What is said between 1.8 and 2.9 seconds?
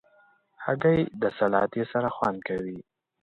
سره خوند کوي.